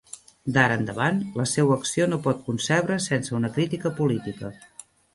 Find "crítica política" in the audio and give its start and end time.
3.59-4.55